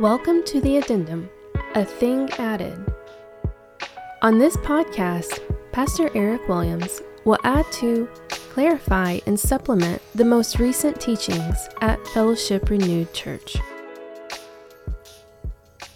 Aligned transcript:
Welcome 0.00 0.44
to 0.44 0.62
the 0.62 0.78
Addendum, 0.78 1.28
a 1.74 1.84
thing 1.84 2.30
added. 2.38 2.90
On 4.22 4.38
this 4.38 4.56
podcast, 4.56 5.40
Pastor 5.72 6.08
Eric 6.14 6.48
Williams 6.48 7.02
will 7.26 7.36
add 7.44 7.70
to, 7.72 8.08
clarify, 8.30 9.18
and 9.26 9.38
supplement 9.38 10.00
the 10.14 10.24
most 10.24 10.58
recent 10.58 10.98
teachings 10.98 11.68
at 11.82 12.02
Fellowship 12.08 12.70
Renewed 12.70 13.12
Church. 13.12 13.58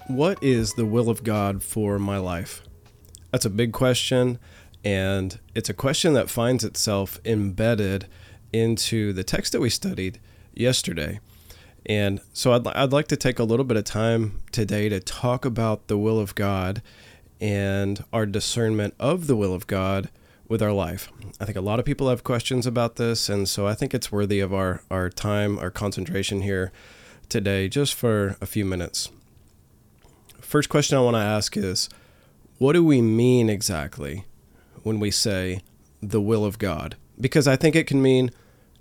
What 0.08 0.36
is 0.42 0.74
the 0.74 0.84
will 0.84 1.08
of 1.08 1.24
God 1.24 1.62
for 1.62 1.98
my 1.98 2.18
life? 2.18 2.60
That's 3.30 3.46
a 3.46 3.50
big 3.50 3.72
question, 3.72 4.38
and 4.84 5.40
it's 5.54 5.70
a 5.70 5.74
question 5.74 6.12
that 6.12 6.28
finds 6.28 6.62
itself 6.62 7.18
embedded 7.24 8.06
into 8.52 9.14
the 9.14 9.24
text 9.24 9.52
that 9.52 9.62
we 9.62 9.70
studied 9.70 10.20
yesterday. 10.52 11.20
And 11.86 12.20
so 12.32 12.52
I'd, 12.52 12.66
I'd 12.66 12.92
like 12.92 13.08
to 13.08 13.16
take 13.16 13.38
a 13.38 13.44
little 13.44 13.64
bit 13.64 13.76
of 13.76 13.84
time 13.84 14.40
today 14.52 14.88
to 14.88 15.00
talk 15.00 15.44
about 15.44 15.88
the 15.88 15.98
will 15.98 16.18
of 16.18 16.34
God 16.34 16.82
and 17.40 18.02
our 18.12 18.26
discernment 18.26 18.94
of 18.98 19.26
the 19.26 19.36
will 19.36 19.52
of 19.52 19.66
God 19.66 20.08
with 20.48 20.62
our 20.62 20.72
life. 20.72 21.10
I 21.40 21.44
think 21.44 21.56
a 21.56 21.62
lot 21.62 21.78
of 21.78 21.84
people 21.84 22.08
have 22.08 22.24
questions 22.24 22.66
about 22.66 22.96
this, 22.96 23.28
and 23.28 23.48
so 23.48 23.66
I 23.66 23.74
think 23.74 23.92
it's 23.92 24.12
worthy 24.12 24.40
of 24.40 24.52
our, 24.52 24.82
our 24.90 25.10
time, 25.10 25.58
our 25.58 25.70
concentration 25.70 26.42
here 26.42 26.72
today, 27.28 27.68
just 27.68 27.94
for 27.94 28.36
a 28.40 28.46
few 28.46 28.64
minutes. 28.64 29.10
First 30.40 30.68
question 30.68 30.96
I 30.96 31.00
want 31.00 31.16
to 31.16 31.20
ask 31.20 31.56
is 31.56 31.88
what 32.58 32.74
do 32.74 32.84
we 32.84 33.02
mean 33.02 33.50
exactly 33.50 34.24
when 34.82 35.00
we 35.00 35.10
say 35.10 35.60
the 36.00 36.20
will 36.20 36.44
of 36.44 36.58
God? 36.58 36.96
Because 37.20 37.48
I 37.48 37.56
think 37.56 37.74
it 37.74 37.86
can 37.86 38.00
mean 38.00 38.30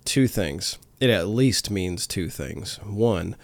two 0.05 0.27
things 0.27 0.77
it 1.03 1.09
at 1.09 1.27
least 1.27 1.69
means 1.69 2.07
two 2.07 2.29
things. 2.29 2.77
One, 2.77 3.35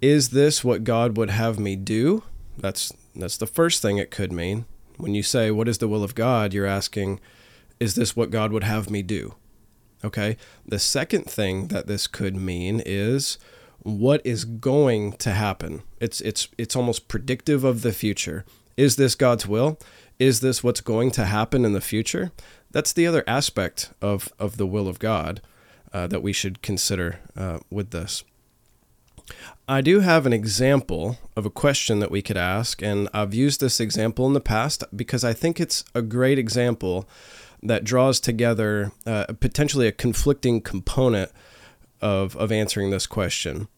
is 0.00 0.28
this 0.28 0.62
what 0.62 0.84
God 0.84 1.16
would 1.16 1.30
have 1.30 1.58
me 1.58 1.74
do? 1.74 2.22
That's 2.56 2.92
that's 3.16 3.36
the 3.36 3.48
first 3.48 3.82
thing 3.82 3.98
it 3.98 4.12
could 4.12 4.30
mean. 4.30 4.66
When 4.96 5.12
you 5.12 5.24
say 5.24 5.50
what 5.50 5.66
is 5.66 5.78
the 5.78 5.88
will 5.88 6.04
of 6.04 6.14
God, 6.14 6.54
you're 6.54 6.66
asking 6.66 7.18
is 7.80 7.96
this 7.96 8.14
what 8.14 8.30
God 8.30 8.52
would 8.52 8.62
have 8.62 8.88
me 8.88 9.02
do? 9.02 9.34
Okay? 10.04 10.36
The 10.64 10.78
second 10.78 11.24
thing 11.24 11.68
that 11.68 11.88
this 11.88 12.06
could 12.06 12.36
mean 12.36 12.80
is 12.86 13.36
what 13.82 14.24
is 14.24 14.44
going 14.44 15.14
to 15.14 15.32
happen. 15.32 15.82
It's 15.98 16.20
it's 16.20 16.46
it's 16.56 16.76
almost 16.76 17.08
predictive 17.08 17.64
of 17.64 17.82
the 17.82 17.92
future. 17.92 18.44
Is 18.76 18.94
this 18.94 19.16
God's 19.16 19.44
will? 19.44 19.76
Is 20.20 20.38
this 20.38 20.62
what's 20.62 20.82
going 20.82 21.10
to 21.12 21.24
happen 21.24 21.64
in 21.64 21.72
the 21.72 21.80
future? 21.80 22.30
That's 22.70 22.92
the 22.92 23.08
other 23.08 23.24
aspect 23.26 23.92
of 24.00 24.32
of 24.38 24.56
the 24.56 24.68
will 24.68 24.86
of 24.86 25.00
God 25.00 25.40
uh, 25.92 26.06
that 26.06 26.22
we 26.22 26.32
should 26.32 26.62
consider 26.62 27.20
uh, 27.36 27.58
with 27.70 27.90
this. 27.90 28.24
I 29.68 29.80
do 29.80 30.00
have 30.00 30.26
an 30.26 30.32
example 30.32 31.18
of 31.36 31.46
a 31.46 31.50
question 31.50 32.00
that 32.00 32.10
we 32.10 32.22
could 32.22 32.36
ask, 32.36 32.82
and 32.82 33.08
I've 33.14 33.34
used 33.34 33.60
this 33.60 33.78
example 33.78 34.26
in 34.26 34.32
the 34.32 34.40
past 34.40 34.82
because 34.94 35.22
I 35.22 35.32
think 35.32 35.60
it's 35.60 35.84
a 35.94 36.02
great 36.02 36.38
example 36.38 37.08
that 37.62 37.84
draws 37.84 38.18
together 38.20 38.92
uh, 39.06 39.26
potentially 39.38 39.86
a 39.86 39.92
conflicting 39.92 40.60
component 40.60 41.30
of, 42.00 42.36
of 42.36 42.50
answering 42.50 42.90
this 42.90 43.06
question. 43.06 43.68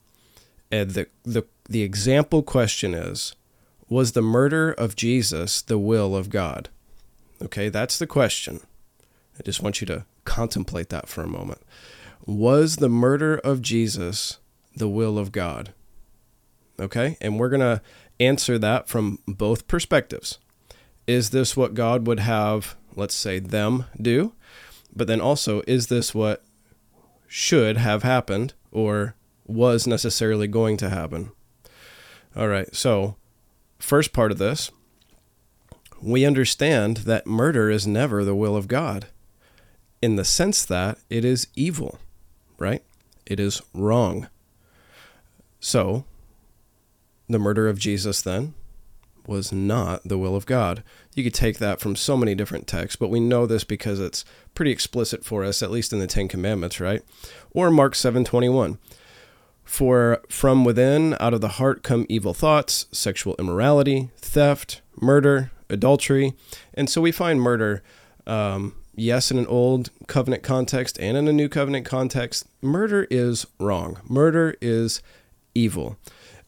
And 0.70 0.92
the, 0.92 1.06
the, 1.24 1.44
the 1.68 1.82
example 1.82 2.42
question 2.42 2.94
is 2.94 3.34
Was 3.88 4.12
the 4.12 4.22
murder 4.22 4.72
of 4.72 4.96
Jesus 4.96 5.60
the 5.60 5.78
will 5.78 6.16
of 6.16 6.30
God? 6.30 6.68
Okay, 7.42 7.68
that's 7.68 7.98
the 7.98 8.06
question. 8.06 8.60
I 9.38 9.42
just 9.42 9.62
want 9.62 9.80
you 9.80 9.86
to 9.88 10.04
contemplate 10.24 10.88
that 10.90 11.08
for 11.08 11.22
a 11.22 11.28
moment. 11.28 11.60
Was 12.24 12.76
the 12.76 12.88
murder 12.88 13.36
of 13.38 13.62
Jesus 13.62 14.38
the 14.76 14.88
will 14.88 15.18
of 15.18 15.32
God? 15.32 15.74
Okay, 16.78 17.16
and 17.20 17.38
we're 17.38 17.48
going 17.48 17.60
to 17.60 17.82
answer 18.20 18.58
that 18.58 18.88
from 18.88 19.18
both 19.26 19.66
perspectives. 19.66 20.38
Is 21.08 21.30
this 21.30 21.56
what 21.56 21.74
God 21.74 22.06
would 22.06 22.20
have, 22.20 22.76
let's 22.94 23.14
say, 23.14 23.40
them 23.40 23.86
do? 24.00 24.34
But 24.94 25.08
then 25.08 25.20
also, 25.20 25.62
is 25.66 25.88
this 25.88 26.14
what 26.14 26.44
should 27.26 27.76
have 27.76 28.04
happened 28.04 28.54
or 28.70 29.16
was 29.44 29.88
necessarily 29.88 30.46
going 30.46 30.76
to 30.76 30.90
happen? 30.90 31.32
All 32.36 32.46
right, 32.46 32.72
so 32.74 33.16
first 33.80 34.12
part 34.12 34.30
of 34.30 34.38
this, 34.38 34.70
we 36.00 36.24
understand 36.24 36.98
that 36.98 37.26
murder 37.26 37.68
is 37.68 37.84
never 37.84 38.24
the 38.24 38.34
will 38.34 38.56
of 38.56 38.68
God 38.68 39.06
in 40.00 40.14
the 40.14 40.24
sense 40.24 40.64
that 40.64 40.98
it 41.10 41.24
is 41.24 41.48
evil 41.56 41.98
right? 42.62 42.82
It 43.26 43.38
is 43.38 43.60
wrong. 43.74 44.28
So, 45.60 46.04
the 47.28 47.38
murder 47.38 47.68
of 47.68 47.78
Jesus 47.78 48.22
then 48.22 48.54
was 49.26 49.52
not 49.52 50.02
the 50.04 50.18
will 50.18 50.34
of 50.34 50.46
God. 50.46 50.82
You 51.14 51.22
could 51.22 51.34
take 51.34 51.58
that 51.58 51.80
from 51.80 51.94
so 51.94 52.16
many 52.16 52.34
different 52.34 52.66
texts, 52.66 52.96
but 52.96 53.10
we 53.10 53.20
know 53.20 53.46
this 53.46 53.64
because 53.64 54.00
it's 54.00 54.24
pretty 54.54 54.70
explicit 54.70 55.24
for 55.24 55.44
us, 55.44 55.62
at 55.62 55.70
least 55.70 55.92
in 55.92 55.98
the 55.98 56.06
Ten 56.06 56.28
Commandments, 56.28 56.80
right? 56.80 57.02
Or 57.52 57.70
Mark 57.70 57.94
7:21. 57.94 58.78
For 59.64 60.20
from 60.28 60.64
within, 60.64 61.16
out 61.20 61.34
of 61.34 61.40
the 61.40 61.48
heart, 61.48 61.82
come 61.82 62.04
evil 62.08 62.34
thoughts, 62.34 62.86
sexual 62.90 63.36
immorality, 63.38 64.10
theft, 64.16 64.80
murder, 65.00 65.52
adultery. 65.70 66.34
And 66.74 66.90
so 66.90 67.00
we 67.00 67.12
find 67.12 67.40
murder 67.40 67.82
um, 68.26 68.74
yes, 68.94 69.30
in 69.30 69.38
an 69.38 69.46
old 69.46 69.90
covenant 70.06 70.42
context 70.42 70.98
and 70.98 71.16
in 71.16 71.28
a 71.28 71.32
new 71.32 71.48
covenant 71.48 71.86
context, 71.86 72.46
murder 72.60 73.06
is 73.10 73.46
wrong. 73.58 73.98
Murder 74.08 74.56
is 74.60 75.02
evil. 75.54 75.96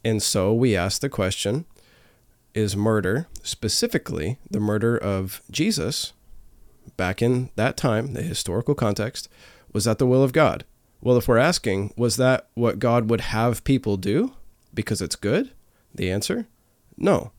And 0.04 0.22
so 0.22 0.52
we 0.52 0.76
ask 0.76 1.00
the 1.00 1.08
question 1.08 1.64
is 2.54 2.76
murder, 2.76 3.26
specifically 3.42 4.38
the 4.48 4.60
murder 4.60 4.96
of 4.96 5.42
Jesus, 5.50 6.12
back 6.96 7.20
in 7.20 7.50
that 7.56 7.76
time, 7.76 8.12
the 8.12 8.22
historical 8.22 8.76
context, 8.76 9.28
was 9.72 9.86
that 9.86 9.98
the 9.98 10.06
will 10.06 10.22
of 10.22 10.32
God? 10.32 10.64
Well, 11.00 11.16
if 11.16 11.26
we're 11.26 11.36
asking, 11.36 11.92
was 11.96 12.16
that 12.16 12.46
what 12.54 12.78
God 12.78 13.10
would 13.10 13.22
have 13.22 13.64
people 13.64 13.96
do 13.96 14.34
because 14.72 15.02
it's 15.02 15.16
good? 15.16 15.50
The 15.92 16.10
answer 16.10 16.46
no. 16.96 17.32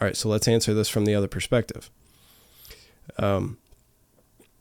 All 0.00 0.06
right, 0.06 0.16
so 0.16 0.28
let's 0.28 0.48
answer 0.48 0.72
this 0.72 0.88
from 0.88 1.04
the 1.04 1.14
other 1.14 1.28
perspective. 1.28 1.90
Um, 3.18 3.58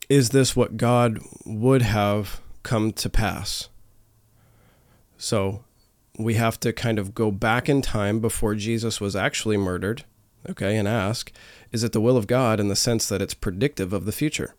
is 0.10 0.30
this 0.30 0.56
what 0.56 0.76
God 0.76 1.20
would 1.46 1.84
have 1.84 2.42
come 2.64 2.92
to 2.94 3.10
pass? 3.10 3.70
So 5.18 5.64
we 6.18 6.34
have 6.34 6.60
to 6.62 6.74
kind 6.74 6.98
of 6.98 7.14
go 7.14 7.32
back 7.32 7.70
in 7.70 7.82
time 7.82 8.20
before 8.20 8.56
Jesus 8.56 9.00
was 9.00 9.16
actually 9.16 9.58
murdered, 9.58 10.04
okay, 10.50 10.76
and 10.76 10.88
ask, 10.88 11.32
is 11.72 11.84
it 11.84 11.92
the 11.92 12.02
will 12.02 12.18
of 12.18 12.28
God 12.28 12.60
in 12.60 12.68
the 12.68 12.76
sense 12.76 13.08
that 13.08 13.22
it's 13.22 13.34
predictive 13.36 13.94
of 13.94 14.06
the 14.06 14.12
future? 14.12 14.56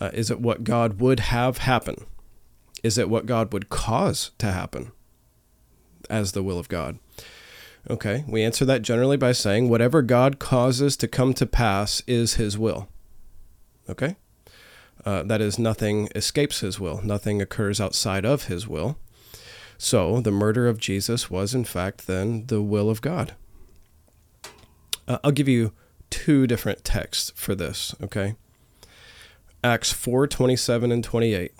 Uh, 0.00 0.10
is 0.12 0.30
it 0.30 0.40
what 0.40 0.64
God 0.64 1.00
would 1.00 1.20
have 1.20 1.58
happen? 1.58 2.06
Is 2.82 2.98
it 2.98 3.08
what 3.08 3.26
God 3.26 3.52
would 3.52 3.68
cause 3.68 4.30
to 4.38 4.52
happen 4.52 4.92
as 6.08 6.32
the 6.32 6.42
will 6.42 6.58
of 6.58 6.68
God? 6.68 6.98
Okay, 7.90 8.24
we 8.26 8.42
answer 8.42 8.64
that 8.64 8.82
generally 8.82 9.16
by 9.16 9.32
saying 9.32 9.68
whatever 9.68 10.00
God 10.02 10.38
causes 10.38 10.96
to 10.98 11.08
come 11.08 11.34
to 11.34 11.46
pass 11.46 12.02
is 12.06 12.34
his 12.34 12.56
will. 12.56 12.88
Okay? 13.88 14.16
Uh, 15.04 15.22
that 15.22 15.40
is, 15.40 15.58
nothing 15.58 16.08
escapes 16.14 16.60
his 16.60 16.80
will, 16.80 17.00
nothing 17.02 17.42
occurs 17.42 17.80
outside 17.80 18.24
of 18.24 18.44
his 18.44 18.66
will. 18.66 18.96
So 19.76 20.20
the 20.20 20.30
murder 20.30 20.66
of 20.66 20.78
Jesus 20.78 21.30
was, 21.30 21.54
in 21.54 21.64
fact, 21.64 22.06
then 22.06 22.46
the 22.46 22.62
will 22.62 22.88
of 22.88 23.02
God. 23.02 23.34
Uh, 25.06 25.18
I'll 25.22 25.32
give 25.32 25.48
you 25.48 25.72
two 26.10 26.46
different 26.46 26.84
texts 26.84 27.32
for 27.34 27.54
this, 27.54 27.94
okay? 28.02 28.36
Acts 29.62 29.92
4 29.92 30.26
27 30.26 30.92
and 30.92 31.02
28. 31.02 31.52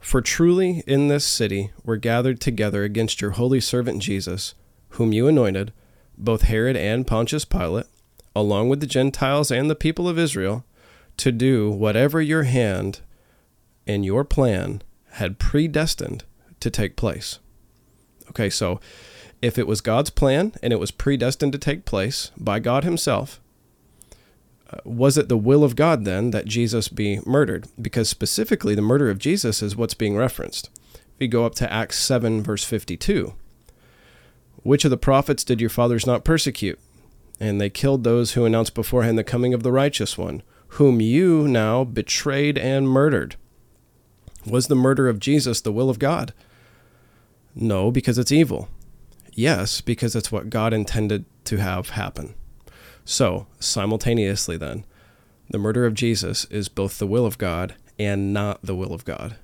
For 0.00 0.20
truly 0.20 0.84
in 0.86 1.08
this 1.08 1.24
city 1.24 1.70
were 1.84 1.96
gathered 1.96 2.40
together 2.40 2.84
against 2.84 3.20
your 3.20 3.32
holy 3.32 3.60
servant 3.60 4.02
Jesus, 4.02 4.54
whom 4.90 5.12
you 5.12 5.26
anointed, 5.26 5.72
both 6.16 6.42
Herod 6.42 6.76
and 6.76 7.06
Pontius 7.06 7.44
Pilate, 7.44 7.86
along 8.34 8.68
with 8.68 8.80
the 8.80 8.86
Gentiles 8.86 9.50
and 9.50 9.68
the 9.68 9.74
people 9.74 10.08
of 10.08 10.18
Israel 10.18 10.64
to 11.18 11.32
do 11.32 11.70
whatever 11.70 12.20
your 12.20 12.44
hand 12.44 13.00
and 13.86 14.04
your 14.04 14.24
plan 14.24 14.82
had 15.12 15.38
predestined 15.38 16.24
to 16.60 16.70
take 16.70 16.96
place. 16.96 17.38
Okay, 18.30 18.50
so 18.50 18.80
if 19.40 19.58
it 19.58 19.66
was 19.66 19.80
God's 19.80 20.10
plan 20.10 20.52
and 20.62 20.72
it 20.72 20.80
was 20.80 20.90
predestined 20.90 21.52
to 21.52 21.58
take 21.58 21.84
place 21.84 22.30
by 22.36 22.58
God 22.58 22.84
Himself, 22.84 23.40
uh, 24.70 24.78
was 24.84 25.16
it 25.16 25.28
the 25.28 25.36
will 25.36 25.62
of 25.62 25.76
God 25.76 26.04
then 26.04 26.30
that 26.32 26.46
Jesus 26.46 26.88
be 26.88 27.20
murdered? 27.24 27.68
Because 27.80 28.08
specifically, 28.08 28.74
the 28.74 28.82
murder 28.82 29.08
of 29.10 29.18
Jesus 29.18 29.62
is 29.62 29.76
what's 29.76 29.94
being 29.94 30.16
referenced. 30.16 30.70
If 30.94 31.20
you 31.20 31.28
go 31.28 31.46
up 31.46 31.54
to 31.56 31.72
Acts 31.72 31.98
7, 31.98 32.42
verse 32.42 32.64
52, 32.64 33.34
which 34.62 34.84
of 34.84 34.90
the 34.90 34.96
prophets 34.96 35.44
did 35.44 35.60
your 35.60 35.70
fathers 35.70 36.06
not 36.06 36.24
persecute? 36.24 36.80
And 37.38 37.60
they 37.60 37.70
killed 37.70 38.02
those 38.02 38.32
who 38.32 38.44
announced 38.44 38.74
beforehand 38.74 39.16
the 39.16 39.24
coming 39.24 39.54
of 39.54 39.62
the 39.62 39.70
righteous 39.70 40.18
one 40.18 40.42
whom 40.68 41.00
you 41.00 41.48
now 41.48 41.84
betrayed 41.84 42.58
and 42.58 42.88
murdered. 42.88 43.36
Was 44.46 44.68
the 44.68 44.74
murder 44.74 45.08
of 45.08 45.18
Jesus 45.18 45.60
the 45.60 45.72
will 45.72 45.90
of 45.90 45.98
God? 45.98 46.32
No, 47.54 47.90
because 47.90 48.18
it's 48.18 48.32
evil. 48.32 48.68
Yes, 49.32 49.80
because 49.80 50.14
it's 50.14 50.30
what 50.30 50.50
God 50.50 50.72
intended 50.72 51.24
to 51.44 51.56
have 51.56 51.90
happen. 51.90 52.34
So, 53.04 53.46
simultaneously, 53.60 54.56
then, 54.56 54.84
the 55.48 55.58
murder 55.58 55.86
of 55.86 55.94
Jesus 55.94 56.44
is 56.46 56.68
both 56.68 56.98
the 56.98 57.06
will 57.06 57.26
of 57.26 57.38
God 57.38 57.74
and 57.98 58.32
not 58.32 58.62
the 58.62 58.74
will 58.74 58.92
of 58.92 59.04
God. 59.04 59.36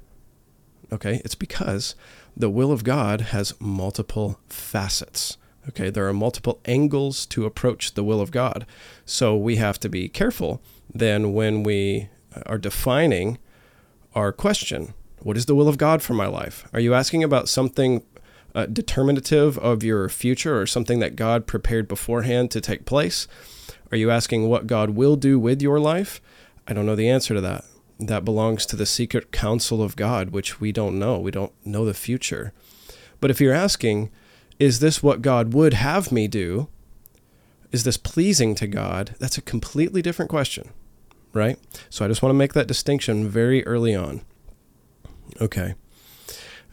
Okay? 0.92 1.20
It's 1.24 1.34
because 1.34 1.94
the 2.36 2.50
will 2.50 2.72
of 2.72 2.84
God 2.84 3.20
has 3.20 3.54
multiple 3.60 4.40
facets. 4.48 5.36
Okay? 5.68 5.90
There 5.90 6.08
are 6.08 6.12
multiple 6.12 6.60
angles 6.64 7.24
to 7.26 7.46
approach 7.46 7.94
the 7.94 8.04
will 8.04 8.20
of 8.20 8.30
God. 8.30 8.66
So, 9.04 9.36
we 9.36 9.56
have 9.56 9.78
to 9.80 9.88
be 9.88 10.08
careful 10.08 10.60
then 10.94 11.32
when 11.32 11.62
we 11.62 12.08
are 12.46 12.58
defining 12.58 13.38
our 14.14 14.32
question 14.32 14.94
What 15.20 15.36
is 15.36 15.46
the 15.46 15.54
will 15.54 15.68
of 15.68 15.78
God 15.78 16.02
for 16.02 16.14
my 16.14 16.26
life? 16.26 16.68
Are 16.72 16.80
you 16.80 16.94
asking 16.94 17.22
about 17.22 17.48
something 17.48 18.02
uh, 18.54 18.66
determinative 18.66 19.56
of 19.58 19.82
your 19.82 20.08
future 20.08 20.60
or 20.60 20.66
something 20.66 20.98
that 20.98 21.16
God 21.16 21.46
prepared 21.46 21.88
beforehand 21.88 22.50
to 22.50 22.60
take 22.60 22.84
place? 22.84 23.28
Are 23.90 23.96
you 23.96 24.10
asking 24.10 24.48
what 24.48 24.66
God 24.66 24.90
will 24.90 25.16
do 25.16 25.38
with 25.38 25.62
your 25.62 25.78
life? 25.78 26.20
I 26.66 26.72
don't 26.72 26.86
know 26.86 26.96
the 26.96 27.08
answer 27.08 27.34
to 27.34 27.40
that. 27.40 27.64
That 27.98 28.24
belongs 28.24 28.66
to 28.66 28.76
the 28.76 28.86
secret 28.86 29.32
counsel 29.32 29.82
of 29.82 29.96
God, 29.96 30.30
which 30.30 30.60
we 30.60 30.72
don't 30.72 30.98
know. 30.98 31.18
We 31.18 31.30
don't 31.30 31.52
know 31.64 31.84
the 31.84 31.94
future. 31.94 32.52
But 33.20 33.30
if 33.30 33.40
you're 33.40 33.54
asking, 33.54 34.10
is 34.58 34.80
this 34.80 35.02
what 35.02 35.22
God 35.22 35.54
would 35.54 35.74
have 35.74 36.10
me 36.10 36.26
do? 36.26 36.68
Is 37.70 37.84
this 37.84 37.96
pleasing 37.96 38.54
to 38.56 38.66
God? 38.66 39.14
That's 39.18 39.38
a 39.38 39.42
completely 39.42 40.02
different 40.02 40.30
question, 40.30 40.70
right? 41.32 41.58
So 41.90 42.04
I 42.04 42.08
just 42.08 42.22
want 42.22 42.30
to 42.30 42.38
make 42.38 42.52
that 42.54 42.66
distinction 42.66 43.28
very 43.28 43.64
early 43.66 43.94
on. 43.94 44.22
Okay. 45.40 45.74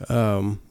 Um, 0.08 0.62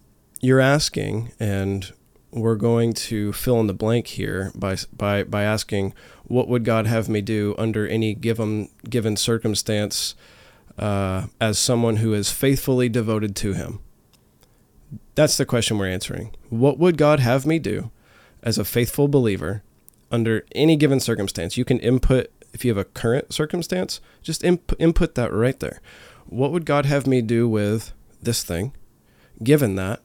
you're 0.41 0.61
asking, 0.61 1.33
and 1.41 1.93
we're 2.31 2.57
going 2.57 2.93
to 2.93 3.33
fill 3.33 3.61
in 3.61 3.67
the 3.67 3.75
blank 3.75 4.07
here 4.09 4.53
by 4.55 4.77
by 4.97 5.25
by 5.25 5.43
asking, 5.43 5.95
what 6.25 6.49
would 6.49 6.65
God 6.65 6.87
have 6.87 7.09
me 7.09 7.21
do 7.21 7.55
under 7.59 7.87
any 7.87 8.15
given 8.15 8.69
given 8.89 9.17
circumstance, 9.17 10.15
uh, 10.79 11.27
as 11.41 11.59
someone 11.59 11.97
who 11.97 12.15
is 12.15 12.31
faithfully 12.31 12.89
devoted 12.89 13.35
to 13.37 13.55
Him? 13.55 13.81
That's 15.15 15.37
the 15.37 15.47
question 15.47 15.79
we're 15.79 15.89
answering. 15.89 16.35
What 16.49 16.79
would 16.79 16.97
God 16.97 17.21
have 17.21 17.45
me 17.45 17.59
do, 17.59 17.91
as 18.43 18.59
a 18.59 18.65
faithful 18.65 19.09
believer, 19.09 19.63
under 20.11 20.45
any 20.53 20.77
given 20.77 21.01
circumstance? 21.01 21.57
You 21.57 21.65
can 21.65 21.79
input 21.81 22.31
if 22.53 22.65
you 22.65 22.71
have 22.71 22.79
a 22.79 22.85
current 22.85 23.33
circumstance, 23.33 24.01
just 24.23 24.45
imp- 24.45 24.75
input 24.79 25.15
that 25.15 25.33
right 25.33 25.59
there. 25.61 25.81
What 26.27 26.53
would 26.53 26.67
God 26.67 26.87
have 26.87 27.07
me 27.07 27.23
do 27.23 27.49
with 27.49 27.93
this 28.23 28.43
thing, 28.43 28.73
given 29.43 29.77
that? 29.77 30.01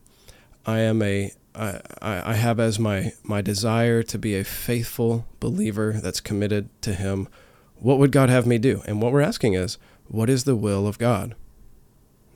I 0.65 0.79
am 0.79 1.01
a 1.01 1.31
I, 1.55 1.81
I 2.01 2.33
have 2.33 2.59
as 2.59 2.79
my, 2.79 3.13
my 3.23 3.41
desire 3.41 4.01
to 4.03 4.17
be 4.17 4.35
a 4.35 4.43
faithful 4.43 5.27
believer 5.39 5.93
that's 6.01 6.19
committed 6.19 6.69
to 6.81 6.93
Him. 6.93 7.27
What 7.75 7.99
would 7.99 8.11
God 8.11 8.29
have 8.29 8.47
me 8.47 8.57
do? 8.57 8.81
And 8.87 9.01
what 9.01 9.11
we're 9.11 9.21
asking 9.21 9.53
is, 9.53 9.77
what 10.07 10.29
is 10.29 10.45
the 10.45 10.55
will 10.55 10.87
of 10.87 10.97
God? 10.97 11.35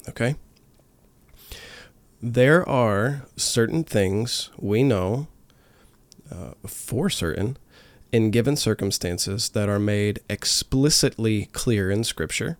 Okay? 0.07 0.35
There 2.21 2.67
are 2.67 3.25
certain 3.35 3.83
things 3.83 4.51
we 4.57 4.83
know 4.83 5.27
uh, 6.31 6.51
for 6.65 7.09
certain 7.09 7.57
in 8.11 8.31
given 8.31 8.55
circumstances 8.55 9.49
that 9.49 9.69
are 9.69 9.79
made 9.79 10.19
explicitly 10.29 11.45
clear 11.51 11.91
in 11.91 12.03
Scripture, 12.03 12.57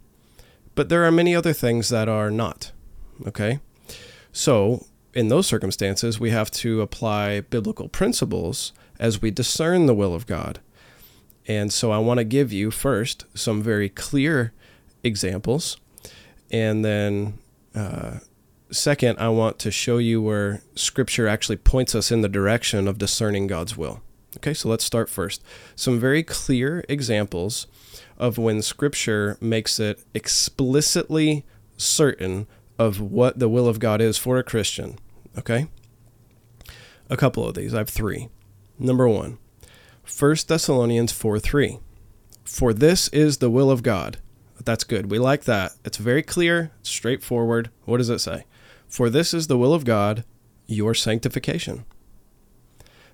but 0.75 0.89
there 0.89 1.03
are 1.05 1.11
many 1.11 1.35
other 1.35 1.53
things 1.53 1.89
that 1.89 2.09
are 2.09 2.29
not. 2.29 2.71
Okay? 3.25 3.59
So, 4.31 4.85
in 5.13 5.29
those 5.29 5.47
circumstances, 5.47 6.19
we 6.19 6.29
have 6.29 6.51
to 6.51 6.81
apply 6.81 7.41
biblical 7.41 7.89
principles 7.89 8.73
as 8.99 9.21
we 9.21 9.31
discern 9.31 9.85
the 9.85 9.95
will 9.95 10.13
of 10.13 10.27
God. 10.27 10.59
And 11.47 11.71
so 11.71 11.91
I 11.91 11.97
want 11.97 12.19
to 12.19 12.23
give 12.23 12.51
you 12.51 12.71
first 12.71 13.25
some 13.33 13.63
very 13.63 13.89
clear 13.89 14.53
examples. 15.03 15.77
And 16.51 16.83
then, 16.83 17.39
uh, 17.73 18.19
second, 18.69 19.17
I 19.17 19.29
want 19.29 19.59
to 19.59 19.71
show 19.71 19.97
you 19.97 20.21
where 20.21 20.61
Scripture 20.75 21.27
actually 21.27 21.57
points 21.57 21.95
us 21.95 22.11
in 22.11 22.21
the 22.21 22.29
direction 22.29 22.87
of 22.87 22.97
discerning 22.97 23.47
God's 23.47 23.77
will. 23.77 24.01
Okay, 24.37 24.53
so 24.53 24.69
let's 24.69 24.83
start 24.83 25.09
first. 25.09 25.43
Some 25.75 25.99
very 25.99 26.21
clear 26.21 26.85
examples 26.87 27.65
of 28.19 28.37
when 28.37 28.61
Scripture 28.61 29.35
makes 29.41 29.79
it 29.79 30.03
explicitly 30.13 31.43
certain 31.75 32.45
of 32.77 33.01
what 33.01 33.39
the 33.39 33.49
will 33.49 33.67
of 33.67 33.79
God 33.79 33.99
is 33.99 34.15
for 34.19 34.37
a 34.37 34.43
Christian. 34.43 34.99
Okay? 35.39 35.65
A 37.09 37.17
couple 37.17 37.47
of 37.47 37.55
these. 37.55 37.73
I 37.73 37.79
have 37.79 37.89
three. 37.89 38.29
Number 38.77 39.09
one, 39.09 39.39
1 40.07 40.35
Thessalonians 40.47 41.11
4 41.11 41.39
3. 41.39 41.79
For 42.45 42.73
this 42.73 43.07
is 43.07 43.37
the 43.37 43.49
will 43.49 43.71
of 43.71 43.81
God. 43.81 44.17
That's 44.63 44.83
good. 44.83 45.09
We 45.09 45.17
like 45.17 45.45
that. 45.45 45.71
It's 45.83 45.97
very 45.97 46.21
clear, 46.21 46.71
straightforward. 46.83 47.71
What 47.85 47.97
does 47.97 48.11
it 48.11 48.19
say? 48.19 48.45
For 48.87 49.09
this 49.09 49.33
is 49.33 49.47
the 49.47 49.57
will 49.57 49.73
of 49.73 49.83
God, 49.83 50.23
your 50.67 50.93
sanctification. 50.93 51.85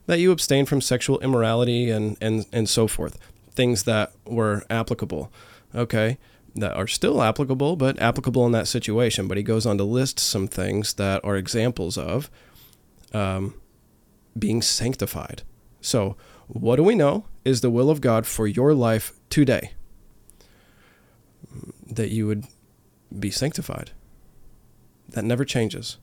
That 0.05 0.19
you 0.19 0.31
abstain 0.31 0.65
from 0.65 0.81
sexual 0.81 1.19
immorality 1.19 1.89
and, 1.89 2.17
and, 2.19 2.45
and 2.51 2.67
so 2.67 2.87
forth. 2.87 3.17
Things 3.51 3.83
that 3.83 4.11
were 4.25 4.63
applicable. 4.69 5.31
Okay 5.73 6.17
that 6.55 6.75
are 6.75 6.87
still 6.87 7.21
applicable, 7.21 7.75
but 7.75 7.99
applicable 7.99 8.45
in 8.45 8.51
that 8.51 8.67
situation. 8.67 9.27
But 9.27 9.37
he 9.37 9.43
goes 9.43 9.65
on 9.65 9.77
to 9.77 9.83
list 9.83 10.19
some 10.19 10.47
things 10.47 10.93
that 10.93 11.23
are 11.23 11.35
examples 11.35 11.97
of 11.97 12.29
um, 13.13 13.55
being 14.37 14.61
sanctified. 14.61 15.43
So, 15.81 16.15
what 16.47 16.75
do 16.75 16.83
we 16.83 16.95
know 16.95 17.25
is 17.43 17.61
the 17.61 17.69
will 17.69 17.89
of 17.89 18.01
God 18.01 18.25
for 18.25 18.47
your 18.47 18.73
life 18.73 19.13
today? 19.29 19.71
That 21.87 22.09
you 22.09 22.27
would 22.27 22.45
be 23.17 23.31
sanctified. 23.31 23.91
That 25.09 25.23
never 25.23 25.45
changes. 25.45 25.97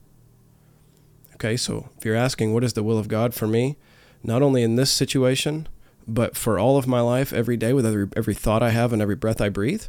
Okay, 1.41 1.57
so 1.57 1.89
if 1.97 2.05
you're 2.05 2.15
asking, 2.15 2.53
what 2.53 2.63
is 2.63 2.73
the 2.73 2.83
will 2.83 2.99
of 2.99 3.07
God 3.07 3.33
for 3.33 3.47
me? 3.47 3.75
Not 4.21 4.43
only 4.43 4.61
in 4.61 4.75
this 4.75 4.91
situation, 4.91 5.67
but 6.07 6.37
for 6.37 6.59
all 6.59 6.77
of 6.77 6.85
my 6.85 7.01
life, 7.01 7.33
every 7.33 7.57
day, 7.57 7.73
with 7.73 7.83
every, 7.83 8.07
every 8.15 8.35
thought 8.35 8.61
I 8.61 8.69
have 8.69 8.93
and 8.93 9.01
every 9.01 9.15
breath 9.15 9.41
I 9.41 9.49
breathe, 9.49 9.85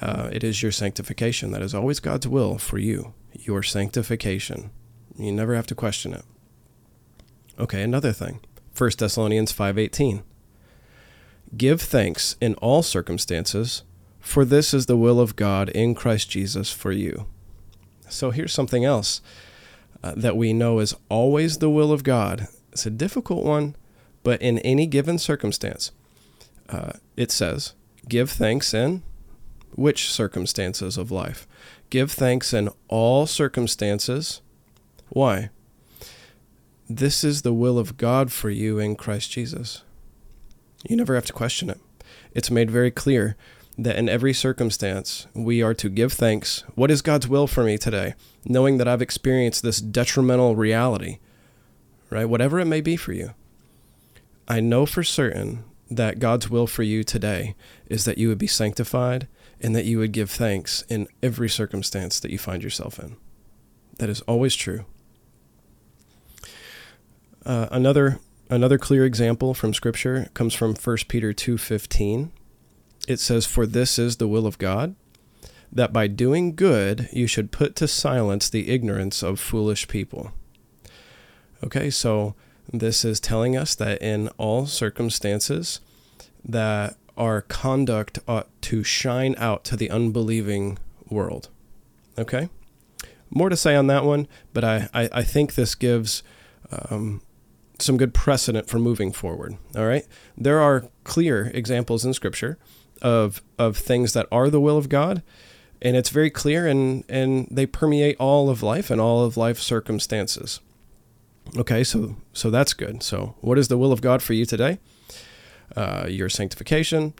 uh, 0.00 0.28
it 0.32 0.42
is 0.42 0.64
your 0.64 0.72
sanctification. 0.72 1.52
That 1.52 1.62
is 1.62 1.72
always 1.72 2.00
God's 2.00 2.26
will 2.26 2.58
for 2.58 2.78
you, 2.78 3.14
your 3.32 3.62
sanctification. 3.62 4.70
You 5.16 5.30
never 5.30 5.54
have 5.54 5.68
to 5.68 5.76
question 5.76 6.12
it. 6.12 6.24
Okay, 7.60 7.82
another 7.82 8.12
thing. 8.12 8.40
1 8.76 8.98
Thessalonians 8.98 9.52
5:18. 9.52 10.24
Give 11.56 11.80
thanks 11.80 12.34
in 12.40 12.54
all 12.54 12.82
circumstances, 12.82 13.84
for 14.18 14.44
this 14.44 14.74
is 14.74 14.86
the 14.86 14.96
will 14.96 15.20
of 15.20 15.36
God 15.36 15.68
in 15.68 15.94
Christ 15.94 16.28
Jesus 16.28 16.72
for 16.72 16.90
you. 16.90 17.26
So 18.08 18.32
here's 18.32 18.52
something 18.52 18.84
else 18.84 19.20
uh, 20.02 20.14
that 20.16 20.36
we 20.36 20.52
know 20.52 20.78
is 20.78 20.94
always 21.08 21.58
the 21.58 21.70
will 21.70 21.92
of 21.92 22.04
God. 22.04 22.48
It's 22.72 22.86
a 22.86 22.90
difficult 22.90 23.44
one, 23.44 23.76
but 24.22 24.40
in 24.42 24.58
any 24.60 24.86
given 24.86 25.18
circumstance, 25.18 25.92
uh, 26.68 26.92
it 27.16 27.30
says, 27.30 27.74
"Give 28.08 28.30
thanks 28.30 28.74
in 28.74 29.02
which 29.76 30.10
circumstances 30.10 30.96
of 30.96 31.10
life? 31.10 31.46
Give 31.90 32.10
thanks 32.10 32.52
in 32.52 32.70
all 32.88 33.26
circumstances. 33.26 34.40
Why? 35.10 35.50
This 36.88 37.22
is 37.22 37.42
the 37.42 37.54
will 37.54 37.78
of 37.78 37.96
God 37.96 38.32
for 38.32 38.50
you 38.50 38.78
in 38.78 38.96
Christ 38.96 39.30
Jesus. 39.30 39.82
You 40.88 40.96
never 40.96 41.14
have 41.14 41.26
to 41.26 41.32
question 41.32 41.70
it. 41.70 41.80
It's 42.32 42.50
made 42.50 42.70
very 42.70 42.90
clear 42.90 43.36
that 43.78 43.96
in 43.96 44.08
every 44.08 44.32
circumstance 44.32 45.26
we 45.34 45.62
are 45.62 45.74
to 45.74 45.88
give 45.88 46.12
thanks. 46.12 46.64
What 46.74 46.90
is 46.90 47.02
God's 47.02 47.28
will 47.28 47.46
for 47.46 47.62
me 47.62 47.76
today? 47.76 48.14
Knowing 48.44 48.78
that 48.78 48.88
I've 48.88 49.02
experienced 49.02 49.62
this 49.62 49.80
detrimental 49.80 50.56
reality, 50.56 51.18
right? 52.10 52.24
Whatever 52.24 52.58
it 52.58 52.66
may 52.66 52.80
be 52.80 52.96
for 52.96 53.12
you. 53.12 53.34
I 54.48 54.60
know 54.60 54.86
for 54.86 55.02
certain 55.02 55.64
that 55.90 56.18
God's 56.18 56.48
will 56.48 56.66
for 56.66 56.82
you 56.82 57.04
today 57.04 57.54
is 57.88 58.04
that 58.04 58.18
you 58.18 58.28
would 58.28 58.38
be 58.38 58.46
sanctified 58.46 59.28
and 59.60 59.74
that 59.74 59.84
you 59.84 59.98
would 59.98 60.12
give 60.12 60.30
thanks 60.30 60.82
in 60.88 61.08
every 61.22 61.48
circumstance 61.48 62.20
that 62.20 62.30
you 62.30 62.38
find 62.38 62.62
yourself 62.62 62.98
in. 62.98 63.16
That 63.98 64.10
is 64.10 64.20
always 64.22 64.54
true. 64.54 64.84
Uh, 67.44 67.68
another 67.70 68.18
another 68.50 68.78
clear 68.78 69.04
example 69.04 69.54
from 69.54 69.72
scripture 69.72 70.28
comes 70.34 70.54
from 70.54 70.74
1 70.74 71.08
Peter 71.08 71.32
2:15. 71.32 72.30
It 73.06 73.20
says 73.20 73.46
for 73.46 73.66
this 73.66 73.98
is 73.98 74.16
the 74.16 74.28
will 74.28 74.46
of 74.46 74.58
God 74.58 74.96
that 75.72 75.92
by 75.92 76.06
doing 76.06 76.54
good 76.54 77.08
you 77.12 77.26
should 77.26 77.52
put 77.52 77.76
to 77.76 77.88
silence 77.88 78.48
the 78.48 78.68
ignorance 78.68 79.22
of 79.22 79.40
foolish 79.40 79.88
people. 79.88 80.32
Okay, 81.64 81.90
so 81.90 82.34
this 82.72 83.04
is 83.04 83.20
telling 83.20 83.56
us 83.56 83.74
that 83.74 84.00
in 84.02 84.28
all 84.38 84.66
circumstances 84.66 85.80
that 86.44 86.96
our 87.16 87.42
conduct 87.42 88.18
ought 88.28 88.48
to 88.62 88.84
shine 88.84 89.34
out 89.38 89.64
to 89.64 89.76
the 89.76 89.90
unbelieving 89.90 90.78
world. 91.08 91.48
Okay? 92.18 92.48
More 93.30 93.48
to 93.48 93.56
say 93.56 93.74
on 93.74 93.86
that 93.88 94.04
one, 94.04 94.28
but 94.52 94.64
I, 94.64 94.88
I, 94.92 95.08
I 95.12 95.22
think 95.22 95.54
this 95.54 95.74
gives 95.74 96.22
um, 96.70 97.22
some 97.78 97.96
good 97.96 98.14
precedent 98.14 98.68
for 98.68 98.78
moving 98.78 99.12
forward. 99.12 99.56
All 99.76 99.86
right, 99.86 100.06
there 100.36 100.60
are 100.60 100.88
clear 101.04 101.50
examples 101.54 102.04
in 102.04 102.12
Scripture 102.12 102.58
of 103.02 103.42
of 103.58 103.76
things 103.76 104.12
that 104.12 104.26
are 104.30 104.50
the 104.50 104.60
will 104.60 104.78
of 104.78 104.88
God, 104.88 105.22
and 105.82 105.96
it's 105.96 106.10
very 106.10 106.30
clear, 106.30 106.66
and 106.66 107.04
and 107.08 107.48
they 107.50 107.66
permeate 107.66 108.16
all 108.18 108.50
of 108.50 108.62
life 108.62 108.90
and 108.90 109.00
all 109.00 109.24
of 109.24 109.36
life 109.36 109.58
circumstances. 109.58 110.60
Okay, 111.56 111.84
so 111.84 112.16
so 112.32 112.50
that's 112.50 112.74
good. 112.74 113.02
So, 113.02 113.34
what 113.40 113.58
is 113.58 113.68
the 113.68 113.78
will 113.78 113.92
of 113.92 114.00
God 114.00 114.22
for 114.22 114.32
you 114.32 114.44
today? 114.44 114.78
Uh, 115.74 116.06
your 116.08 116.28
sanctification, 116.28 117.12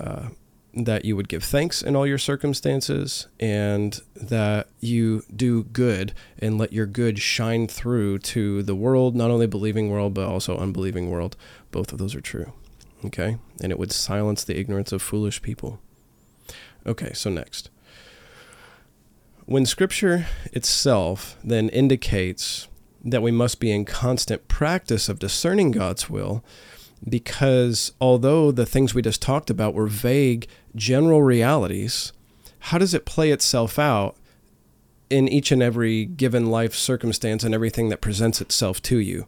uh, 0.00 0.28
that 0.76 1.04
you 1.04 1.14
would 1.16 1.28
give 1.28 1.44
thanks 1.44 1.82
in 1.82 1.94
all 1.94 2.06
your 2.06 2.18
circumstances 2.18 3.28
and 3.38 4.00
that 4.16 4.68
you 4.80 5.22
do 5.34 5.64
good 5.64 6.12
and 6.38 6.58
let 6.58 6.72
your 6.72 6.86
good 6.86 7.18
shine 7.18 7.68
through 7.68 8.18
to 8.18 8.62
the 8.62 8.74
world, 8.74 9.14
not 9.14 9.30
only 9.30 9.46
believing 9.46 9.90
world, 9.90 10.14
but 10.14 10.26
also 10.26 10.58
unbelieving 10.58 11.10
world. 11.10 11.36
Both 11.70 11.92
of 11.92 11.98
those 11.98 12.14
are 12.14 12.20
true. 12.20 12.52
Okay? 13.04 13.38
And 13.60 13.70
it 13.70 13.78
would 13.78 13.92
silence 13.92 14.44
the 14.44 14.58
ignorance 14.58 14.92
of 14.92 15.02
foolish 15.02 15.42
people. 15.42 15.80
Okay, 16.86 17.12
so 17.12 17.30
next. 17.30 17.70
When 19.46 19.66
scripture 19.66 20.26
itself 20.52 21.36
then 21.44 21.68
indicates 21.68 22.68
that 23.04 23.22
we 23.22 23.30
must 23.30 23.60
be 23.60 23.70
in 23.70 23.84
constant 23.84 24.48
practice 24.48 25.08
of 25.08 25.18
discerning 25.18 25.70
God's 25.70 26.08
will, 26.08 26.42
because 27.06 27.92
although 28.00 28.50
the 28.50 28.64
things 28.64 28.94
we 28.94 29.02
just 29.02 29.20
talked 29.20 29.50
about 29.50 29.74
were 29.74 29.86
vague 29.86 30.48
general 30.74 31.22
realities, 31.22 32.12
how 32.58 32.78
does 32.78 32.94
it 32.94 33.04
play 33.04 33.30
itself 33.30 33.78
out 33.78 34.16
in 35.10 35.28
each 35.28 35.52
and 35.52 35.62
every 35.62 36.06
given 36.06 36.46
life 36.46 36.74
circumstance 36.74 37.44
and 37.44 37.54
everything 37.54 37.90
that 37.90 38.00
presents 38.00 38.40
itself 38.40 38.80
to 38.82 38.98
you? 38.98 39.26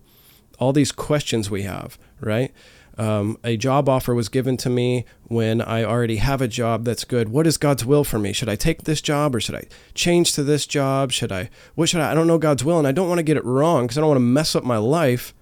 All 0.59 0.73
these 0.73 0.92
questions 0.92 1.50
we 1.50 1.62
have, 1.62 1.99
right? 2.18 2.50
Um, 2.99 3.38
a 3.45 3.57
job 3.57 3.88
offer 3.88 4.15
was 4.15 4.29
given 4.29 4.57
to 4.59 4.71
me 4.71 5.05
when 5.25 5.61
I 5.61 5.85
already 5.85 6.17
have 6.17 6.41
a 6.41 6.49
job 6.49 6.85
that's 6.85 7.05
good. 7.05 7.29
What 7.29 7.47
is 7.47 7.59
God's 7.59 7.85
will 7.85 8.05
for 8.05 8.19
me? 8.19 8.33
Should 8.33 8.49
I 8.49 8.57
take 8.57 8.85
this 8.85 9.03
job 9.03 9.35
or 9.35 9.41
should 9.41 9.55
I 9.55 9.65
change 9.95 10.33
to 10.33 10.43
this 10.43 10.67
job? 10.67 11.12
Should 11.12 11.31
I, 11.31 11.50
what 11.75 11.91
should 11.91 12.00
I, 12.00 12.12
I 12.12 12.15
don't 12.15 12.26
know 12.26 12.38
God's 12.38 12.65
will 12.65 12.79
and 12.79 12.88
I 12.88 12.93
don't 12.93 13.09
want 13.09 13.19
to 13.19 13.23
get 13.25 13.37
it 13.37 13.45
wrong 13.45 13.85
because 13.85 13.99
I 13.99 14.00
don't 14.00 14.09
want 14.09 14.19
to 14.19 14.25
mess 14.25 14.57
up 14.57 14.65
my 14.65 14.79
life 14.79 15.35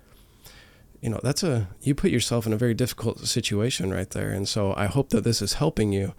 you 1.05 1.11
know 1.11 1.21
that's 1.23 1.43
a 1.43 1.69
you 1.83 1.95
put 1.95 2.11
yourself 2.11 2.47
in 2.47 2.55
a 2.55 2.57
very 2.57 2.73
difficult 2.73 3.19
situation 3.21 3.93
right 3.93 4.11
there 4.11 4.31
and 4.31 4.49
so 4.49 4.73
i 4.75 4.87
hope 4.87 5.11
that 5.11 5.23
this 5.23 5.43
is 5.43 5.55
helping 5.55 5.93
you 5.93 6.15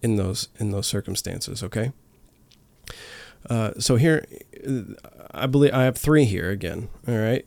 in 0.00 0.16
those 0.16 0.48
in 0.58 0.70
those 0.70 0.86
circumstances 0.86 1.62
okay 1.62 1.92
uh, 3.50 3.72
so 3.78 3.96
here 3.96 4.24
i 5.32 5.46
believe 5.46 5.74
i 5.74 5.82
have 5.82 5.98
three 5.98 6.24
here 6.24 6.48
again 6.48 6.88
all 7.06 7.18
right 7.18 7.44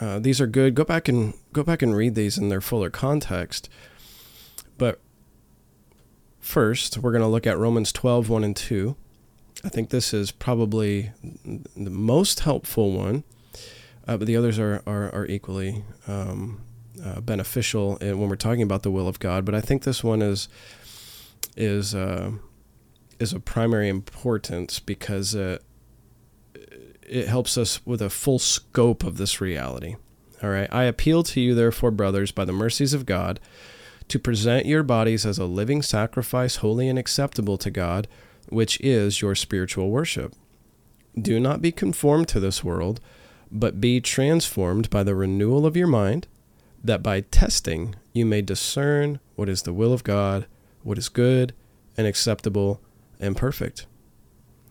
uh, 0.00 0.18
these 0.18 0.40
are 0.40 0.46
good. 0.46 0.74
Go 0.74 0.84
back 0.84 1.08
and 1.08 1.34
go 1.52 1.62
back 1.62 1.82
and 1.82 1.96
read 1.96 2.14
these 2.14 2.36
in 2.38 2.48
their 2.48 2.60
fuller 2.60 2.90
context. 2.90 3.68
But 4.78 5.00
first 6.40 6.98
we're 6.98 7.10
going 7.12 7.22
to 7.22 7.28
look 7.28 7.44
at 7.44 7.58
romans 7.58 7.90
12 7.90 8.28
1 8.28 8.44
and 8.44 8.54
2 8.54 8.94
i 9.64 9.68
think 9.68 9.90
this 9.90 10.14
is 10.14 10.30
probably 10.30 11.10
the 11.76 11.90
most 11.90 12.38
helpful 12.38 12.92
one 12.92 13.24
uh, 14.06 14.16
but 14.16 14.26
the 14.26 14.36
others 14.36 14.58
are 14.58 14.82
are, 14.86 15.12
are 15.12 15.26
equally 15.26 15.82
um, 16.06 16.60
uh, 17.04 17.20
beneficial 17.20 17.96
when 18.00 18.28
we're 18.28 18.36
talking 18.36 18.62
about 18.62 18.82
the 18.82 18.90
will 18.90 19.08
of 19.08 19.18
God. 19.18 19.44
But 19.44 19.54
I 19.54 19.60
think 19.60 19.82
this 19.82 20.02
one 20.04 20.22
is 20.22 20.48
is 21.56 21.94
uh, 21.94 22.32
is 23.18 23.32
of 23.32 23.44
primary 23.44 23.88
importance 23.88 24.80
because 24.80 25.34
it 25.34 25.62
it 27.08 27.28
helps 27.28 27.56
us 27.56 27.84
with 27.86 28.02
a 28.02 28.10
full 28.10 28.38
scope 28.38 29.04
of 29.04 29.16
this 29.16 29.40
reality. 29.40 29.96
All 30.42 30.50
right, 30.50 30.68
I 30.72 30.84
appeal 30.84 31.22
to 31.24 31.40
you, 31.40 31.54
therefore, 31.54 31.90
brothers, 31.90 32.30
by 32.30 32.44
the 32.44 32.52
mercies 32.52 32.92
of 32.92 33.06
God, 33.06 33.40
to 34.08 34.18
present 34.18 34.66
your 34.66 34.82
bodies 34.82 35.24
as 35.24 35.38
a 35.38 35.46
living 35.46 35.82
sacrifice, 35.82 36.56
holy 36.56 36.88
and 36.88 36.98
acceptable 36.98 37.58
to 37.58 37.70
God, 37.70 38.06
which 38.48 38.80
is 38.80 39.20
your 39.20 39.34
spiritual 39.34 39.90
worship. 39.90 40.34
Do 41.20 41.40
not 41.40 41.62
be 41.62 41.72
conformed 41.72 42.28
to 42.28 42.40
this 42.40 42.62
world 42.62 43.00
but 43.50 43.80
be 43.80 44.00
transformed 44.00 44.90
by 44.90 45.02
the 45.02 45.14
renewal 45.14 45.66
of 45.66 45.76
your 45.76 45.86
mind, 45.86 46.26
that 46.82 47.02
by 47.02 47.20
testing 47.20 47.94
you 48.12 48.26
may 48.26 48.42
discern 48.42 49.20
what 49.34 49.48
is 49.48 49.62
the 49.62 49.72
will 49.72 49.92
of 49.92 50.04
God, 50.04 50.46
what 50.82 50.98
is 50.98 51.08
good 51.08 51.54
and 51.96 52.06
acceptable 52.06 52.80
and 53.18 53.36
perfect. 53.36 53.86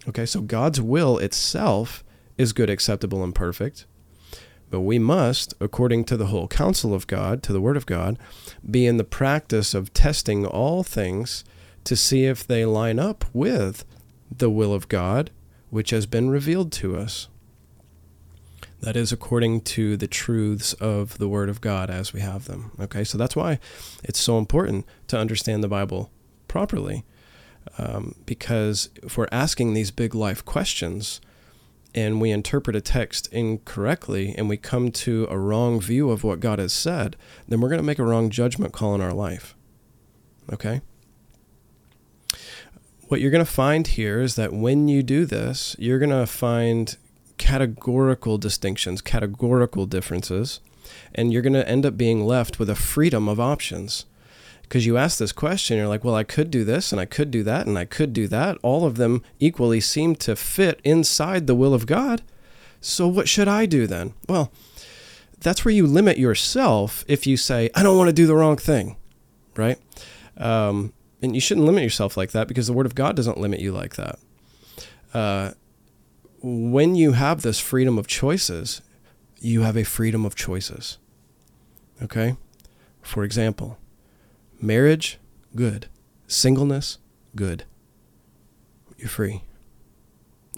Okay, 0.08 0.25
so 0.25 0.42
God's 0.42 0.80
will 0.80 1.18
itself 1.18 2.04
is 2.38 2.54
good, 2.54 2.70
acceptable, 2.70 3.24
and 3.24 3.34
perfect. 3.34 3.86
But 4.70 4.82
we 4.82 5.00
must, 5.00 5.54
according 5.60 6.06
to 6.06 6.18
the 6.18 6.27
whole 6.27 6.48
counsel 6.48 6.94
of 6.94 7.08
God, 7.08 7.44
to 7.44 7.54
the 7.54 7.62
Word 7.62 7.77
of 7.77 7.86
God, 7.86 8.18
be 8.70 8.86
in 8.86 8.98
the 8.98 9.04
practice 9.04 9.74
of 9.74 9.94
testing 9.94 10.46
all 10.46 10.84
things 10.84 11.44
to 11.84 11.96
see 11.96 12.25
if 12.25 12.46
they 12.46 12.65
line 12.65 13.00
up 13.00 13.25
with 13.32 13.86
the 14.36 14.50
will 14.50 14.74
of 14.74 14.88
God, 14.88 15.32
which 15.70 15.92
has 15.92 16.06
been 16.06 16.30
revealed 16.30 16.72
to 16.74 16.98
us. 16.98 17.27
That 18.82 18.96
is 18.96 19.12
according 19.12 19.62
to 19.62 19.96
the 19.98 20.08
truths 20.08 20.74
of 20.74 21.18
the 21.18 21.30
Word 21.30 21.50
of 21.50 21.62
God 21.62 21.89
as 21.89 22.12
we 22.12 22.20
have 22.20 22.46
them. 22.46 22.72
Okay, 22.80 23.04
so 23.04 23.18
that's 23.18 23.36
why 23.36 23.60
it's 24.04 24.20
so 24.20 24.38
important 24.38 24.86
to 25.08 25.18
understand 25.18 25.63
the 25.63 25.68
Bible 25.68 26.12
properly. 26.48 27.06
Um, 27.77 28.15
because 28.25 28.89
if 29.01 29.18
we're 29.18 29.27
asking 29.32 29.74
these 29.74 29.92
big 29.92 30.13
life 30.13 30.44
questions 30.46 31.20
and 31.95 32.19
we 32.19 32.29
interpret 32.29 32.75
a 32.75 32.81
text 32.81 33.31
incorrectly 33.31 34.35
and 34.37 34.49
we 34.49 34.57
come 34.57 34.91
to 34.91 35.25
a 35.29 35.39
wrong 35.39 35.79
view 35.79 36.11
of 36.11 36.25
what 36.25 36.41
God 36.41 36.59
has 36.59 36.73
said, 36.73 37.15
then 37.47 37.61
we're 37.61 37.69
going 37.69 37.79
to 37.79 37.85
make 37.85 37.99
a 37.99 38.03
wrong 38.03 38.29
judgment 38.29 38.73
call 38.73 38.93
in 38.93 39.01
our 39.01 39.13
life. 39.13 39.55
Okay? 40.51 40.81
What 43.07 43.21
you're 43.21 43.31
going 43.31 43.45
to 43.45 43.51
find 43.51 43.87
here 43.87 44.19
is 44.19 44.35
that 44.35 44.51
when 44.51 44.89
you 44.89 45.03
do 45.03 45.25
this, 45.25 45.73
you're 45.79 45.99
going 45.99 46.09
to 46.09 46.27
find 46.27 46.97
categorical 47.37 48.37
distinctions, 48.37 49.01
categorical 49.01 49.85
differences, 49.85 50.59
and 51.13 51.31
you're 51.31 51.41
going 51.41 51.53
to 51.53 51.67
end 51.67 51.85
up 51.85 51.95
being 51.95 52.25
left 52.25 52.59
with 52.59 52.69
a 52.69 52.75
freedom 52.75 53.29
of 53.29 53.39
options. 53.39 54.05
Because 54.67 54.86
you 54.86 54.98
ask 54.98 55.19
this 55.19 55.31
question, 55.31 55.77
you're 55.77 55.88
like, 55.88 56.03
well, 56.03 56.15
I 56.15 56.24
could 56.24 56.50
do 56.50 56.63
this 56.63 56.91
and 56.91 57.00
I 57.00 57.05
could 57.05 57.29
do 57.29 57.43
that 57.43 57.67
and 57.67 57.77
I 57.77 57.86
could 57.86 58.13
do 58.13 58.27
that. 58.27 58.57
All 58.63 58.86
of 58.86 58.95
them 58.95 59.22
equally 59.39 59.79
seem 59.79 60.15
to 60.17 60.36
fit 60.36 60.81
inside 60.84 61.45
the 61.45 61.55
will 61.55 61.74
of 61.74 61.86
God. 61.86 62.24
So 62.81 63.07
what 63.07 63.29
should 63.29 63.48
I 63.48 63.65
do 63.65 63.86
then? 63.86 64.13
Well, 64.27 64.51
that's 65.39 65.63
where 65.63 65.74
you 65.74 65.86
limit 65.86 66.17
yourself 66.17 67.05
if 67.07 67.27
you 67.27 67.38
say, 67.38 67.69
I 67.75 67.84
don't 67.84 67.98
want 67.98 68.10
to 68.10 68.13
do 68.13 68.25
the 68.25 68.36
wrong 68.36 68.57
thing, 68.57 68.98
right? 69.55 69.79
Um, 70.38 70.93
and 71.22 71.36
you 71.36 71.41
shouldn't 71.41 71.65
limit 71.65 71.84
yourself 71.84 72.17
like 72.17 72.31
that 72.31 72.48
because 72.48 72.67
the 72.67 72.74
Word 72.74 72.86
of 72.86 72.95
God 72.95 73.15
doesn't 73.15 73.38
limit 73.38 73.60
you 73.60 73.72
like 73.72 73.95
that. 73.95 74.19
Uh, 75.13 75.51
when 76.41 76.95
you 76.95 77.13
have 77.13 77.41
this 77.41 77.60
freedom 77.60 77.98
of 77.98 78.07
choices, 78.07 78.81
you 79.39 79.62
have 79.62 79.77
a 79.77 79.84
freedom 79.84 80.25
of 80.25 80.36
choices. 80.36 80.98
Okay? 82.01 82.36
For 83.01 83.24
example, 83.24 83.77
marriage, 84.65 85.19
good. 85.55 85.88
Singleness, 86.27 86.98
good. 87.36 87.65
You're 88.98 89.10
free. 89.10 89.43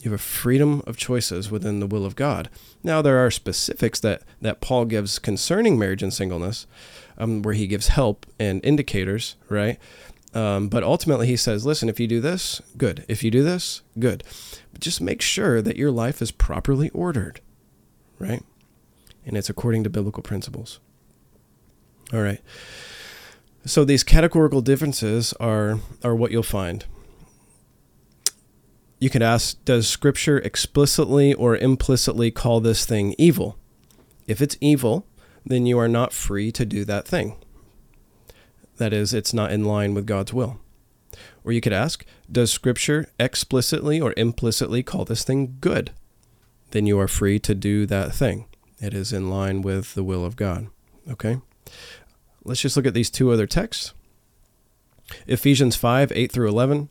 You 0.03 0.11
have 0.11 0.19
a 0.19 0.23
freedom 0.23 0.83
of 0.85 0.95
choices 0.95 1.49
within 1.49 1.79
the 1.79 1.87
will 1.87 2.05
of 2.05 2.15
God. 2.15 2.49
Now, 2.83 3.01
there 3.01 3.17
are 3.17 3.31
specifics 3.31 3.99
that, 4.01 4.21
that 4.41 4.61
Paul 4.61 4.85
gives 4.85 5.19
concerning 5.19 5.77
marriage 5.77 6.03
and 6.03 6.13
singleness, 6.13 6.67
um, 7.17 7.41
where 7.41 7.55
he 7.55 7.67
gives 7.67 7.89
help 7.89 8.25
and 8.39 8.63
indicators, 8.63 9.35
right? 9.49 9.79
Um, 10.33 10.69
but 10.69 10.83
ultimately, 10.83 11.25
he 11.25 11.35
says, 11.35 11.65
listen, 11.65 11.89
if 11.89 11.99
you 11.99 12.07
do 12.07 12.21
this, 12.21 12.61
good. 12.77 13.05
If 13.07 13.23
you 13.23 13.31
do 13.31 13.43
this, 13.43 13.81
good. 13.97 14.23
But 14.71 14.81
just 14.81 15.01
make 15.01 15.21
sure 15.21 15.61
that 15.63 15.77
your 15.77 15.89
life 15.89 16.21
is 16.21 16.31
properly 16.31 16.89
ordered, 16.91 17.41
right? 18.19 18.43
And 19.25 19.35
it's 19.35 19.49
according 19.49 19.83
to 19.83 19.89
biblical 19.89 20.21
principles. 20.21 20.79
All 22.13 22.21
right. 22.21 22.39
So 23.67 23.83
these 23.83 24.05
categorical 24.05 24.61
differences 24.61 25.33
are, 25.41 25.79
are 26.01 26.15
what 26.15 26.31
you'll 26.31 26.41
find. 26.41 26.85
You 28.97 29.09
could 29.09 29.21
ask 29.21 29.63
Does 29.65 29.89
Scripture 29.89 30.37
explicitly 30.37 31.33
or 31.33 31.57
implicitly 31.57 32.31
call 32.31 32.61
this 32.61 32.85
thing 32.85 33.13
evil? 33.17 33.57
If 34.25 34.41
it's 34.41 34.55
evil, 34.61 35.05
then 35.45 35.65
you 35.65 35.77
are 35.79 35.89
not 35.89 36.13
free 36.13 36.49
to 36.53 36.65
do 36.65 36.85
that 36.85 37.05
thing. 37.05 37.35
That 38.77 38.93
is, 38.93 39.13
it's 39.13 39.33
not 39.33 39.51
in 39.51 39.65
line 39.65 39.93
with 39.93 40.07
God's 40.07 40.33
will. 40.33 40.61
Or 41.43 41.51
you 41.51 41.59
could 41.59 41.73
ask, 41.73 42.05
does 42.31 42.49
Scripture 42.49 43.07
explicitly 43.19 43.99
or 43.99 44.13
implicitly 44.15 44.81
call 44.81 45.03
this 45.03 45.25
thing 45.25 45.57
good? 45.59 45.91
Then 46.71 46.85
you 46.85 46.97
are 46.99 47.07
free 47.09 47.37
to 47.39 47.53
do 47.53 47.85
that 47.87 48.15
thing. 48.15 48.45
It 48.79 48.93
is 48.93 49.11
in 49.11 49.29
line 49.29 49.61
with 49.61 49.93
the 49.93 50.05
will 50.05 50.23
of 50.23 50.37
God. 50.37 50.67
Okay? 51.11 51.41
Let's 52.47 52.61
just 52.61 52.77
look 52.77 52.85
at 52.85 52.93
these 52.93 53.09
two 53.09 53.31
other 53.31 53.45
texts. 53.45 53.93
Ephesians 55.27 55.75
5 55.75 56.13
8 56.15 56.31
through 56.31 56.47
11. 56.47 56.89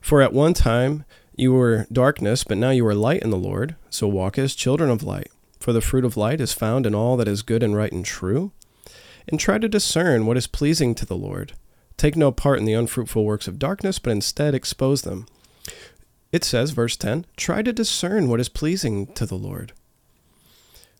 For 0.00 0.22
at 0.22 0.32
one 0.32 0.54
time 0.54 1.04
you 1.36 1.52
were 1.52 1.86
darkness, 1.92 2.42
but 2.42 2.56
now 2.56 2.70
you 2.70 2.86
are 2.86 2.94
light 2.94 3.22
in 3.22 3.28
the 3.28 3.36
Lord, 3.36 3.76
so 3.90 4.08
walk 4.08 4.38
as 4.38 4.54
children 4.54 4.90
of 4.90 5.02
light. 5.02 5.30
for 5.60 5.72
the 5.72 5.80
fruit 5.80 6.04
of 6.04 6.16
light 6.16 6.42
is 6.42 6.52
found 6.52 6.84
in 6.84 6.94
all 6.94 7.16
that 7.16 7.28
is 7.28 7.40
good 7.40 7.62
and 7.62 7.74
right 7.74 7.90
and 7.90 8.04
true. 8.04 8.52
And 9.26 9.40
try 9.40 9.56
to 9.56 9.68
discern 9.68 10.26
what 10.26 10.36
is 10.36 10.46
pleasing 10.46 10.94
to 10.96 11.06
the 11.06 11.16
Lord. 11.16 11.54
Take 11.96 12.16
no 12.16 12.30
part 12.32 12.58
in 12.58 12.66
the 12.66 12.74
unfruitful 12.74 13.24
works 13.24 13.48
of 13.48 13.58
darkness, 13.58 13.98
but 13.98 14.10
instead 14.10 14.54
expose 14.54 15.02
them. 15.02 15.26
It 16.32 16.44
says, 16.44 16.72
verse 16.72 16.96
10, 16.96 17.24
try 17.36 17.62
to 17.62 17.72
discern 17.72 18.28
what 18.28 18.40
is 18.40 18.50
pleasing 18.50 19.06
to 19.14 19.24
the 19.24 19.36
Lord. 19.36 19.72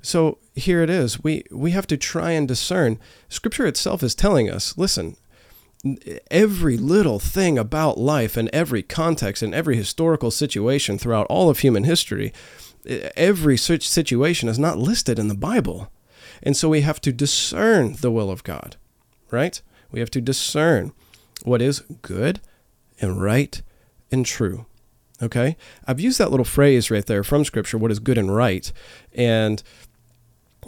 So 0.04 0.36
here 0.54 0.82
it 0.82 0.90
is. 0.90 1.24
We, 1.24 1.44
we 1.50 1.70
have 1.70 1.86
to 1.86 1.96
try 1.96 2.32
and 2.32 2.46
discern. 2.46 2.98
Scripture 3.30 3.66
itself 3.66 4.02
is 4.02 4.14
telling 4.14 4.50
us 4.50 4.76
listen, 4.76 5.16
every 6.30 6.76
little 6.76 7.18
thing 7.18 7.58
about 7.58 7.96
life 7.96 8.36
and 8.36 8.50
every 8.52 8.82
context 8.82 9.42
and 9.42 9.54
every 9.54 9.76
historical 9.76 10.30
situation 10.30 10.98
throughout 10.98 11.26
all 11.28 11.48
of 11.48 11.60
human 11.60 11.84
history, 11.84 12.34
every 13.16 13.56
such 13.56 13.88
situation 13.88 14.48
is 14.50 14.58
not 14.58 14.78
listed 14.78 15.18
in 15.18 15.28
the 15.28 15.34
Bible. 15.34 15.90
And 16.42 16.54
so 16.54 16.68
we 16.68 16.82
have 16.82 17.00
to 17.00 17.12
discern 17.12 17.94
the 17.94 18.10
will 18.10 18.30
of 18.30 18.44
God, 18.44 18.76
right? 19.30 19.60
We 19.90 20.00
have 20.00 20.10
to 20.10 20.20
discern 20.20 20.92
what 21.44 21.62
is 21.62 21.80
good 22.02 22.42
and 23.00 23.22
right 23.22 23.62
and 24.12 24.26
true. 24.26 24.66
Okay? 25.22 25.56
I've 25.86 26.00
used 26.00 26.18
that 26.18 26.30
little 26.30 26.44
phrase 26.44 26.90
right 26.90 27.06
there 27.06 27.24
from 27.24 27.46
Scripture, 27.46 27.78
what 27.78 27.90
is 27.90 28.00
good 28.00 28.18
and 28.18 28.34
right. 28.34 28.70
And 29.14 29.62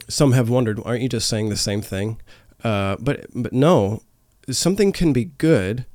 some 0.08 0.32
have 0.32 0.48
wondered, 0.48 0.80
aren't 0.84 1.02
you 1.02 1.08
just 1.08 1.28
saying 1.28 1.48
the 1.48 1.56
same 1.56 1.82
thing? 1.82 2.20
Uh, 2.64 2.96
but 2.98 3.26
but 3.34 3.52
no, 3.52 4.02
something 4.50 4.92
can 4.92 5.12
be 5.12 5.26
good, 5.26 5.86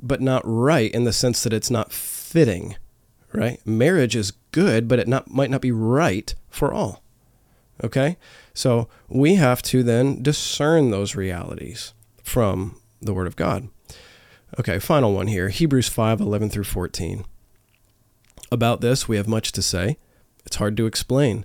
but 0.00 0.20
not 0.20 0.42
right 0.44 0.90
in 0.92 1.04
the 1.04 1.12
sense 1.12 1.42
that 1.42 1.52
it's 1.52 1.70
not 1.70 1.92
fitting. 1.92 2.76
Right? 3.32 3.64
Marriage 3.66 4.14
is 4.14 4.32
good, 4.52 4.86
but 4.86 4.98
it 4.98 5.08
not 5.08 5.30
might 5.30 5.50
not 5.50 5.60
be 5.60 5.72
right 5.72 6.34
for 6.48 6.72
all. 6.72 7.02
Okay? 7.82 8.16
So 8.52 8.88
we 9.08 9.34
have 9.34 9.60
to 9.62 9.82
then 9.82 10.22
discern 10.22 10.90
those 10.90 11.16
realities 11.16 11.92
from 12.22 12.76
the 13.02 13.12
Word 13.12 13.26
of 13.26 13.36
God. 13.36 13.68
Okay, 14.58 14.78
final 14.78 15.12
one 15.12 15.26
here 15.26 15.48
Hebrews 15.48 15.88
5 15.88 16.20
11 16.20 16.50
through 16.50 16.64
14. 16.64 17.24
About 18.52 18.80
this, 18.80 19.08
we 19.08 19.16
have 19.16 19.26
much 19.26 19.50
to 19.52 19.62
say. 19.62 19.96
It's 20.46 20.56
hard 20.56 20.76
to 20.76 20.86
explain, 20.86 21.44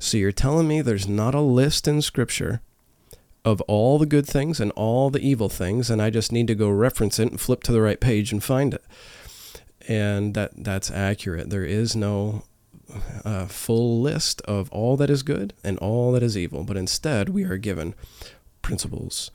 So 0.00 0.16
you're 0.16 0.32
telling 0.32 0.66
me 0.66 0.80
there's 0.80 1.06
not 1.06 1.34
a 1.34 1.42
list 1.42 1.86
in 1.86 2.00
Scripture 2.00 2.62
of 3.44 3.60
all 3.62 3.98
the 3.98 4.06
good 4.06 4.26
things 4.26 4.58
and 4.58 4.72
all 4.72 5.10
the 5.10 5.20
evil 5.20 5.50
things, 5.50 5.90
and 5.90 6.00
I 6.00 6.08
just 6.08 6.32
need 6.32 6.46
to 6.46 6.54
go 6.54 6.70
reference 6.70 7.18
it 7.18 7.30
and 7.30 7.38
flip 7.38 7.62
to 7.64 7.72
the 7.72 7.82
right 7.82 8.00
page 8.00 8.32
and 8.32 8.42
find 8.42 8.72
it. 8.72 8.82
And 9.86 10.32
that 10.32 10.52
that's 10.56 10.90
accurate. 10.90 11.50
There 11.50 11.66
is 11.66 11.94
no 11.94 12.44
uh, 13.26 13.44
full 13.44 14.00
list 14.00 14.40
of 14.42 14.70
all 14.70 14.96
that 14.96 15.10
is 15.10 15.22
good 15.22 15.52
and 15.62 15.76
all 15.78 16.12
that 16.12 16.22
is 16.22 16.36
evil, 16.36 16.64
but 16.64 16.78
instead 16.78 17.28
we 17.28 17.44
are 17.44 17.58
given 17.58 17.94
principles 18.62 19.30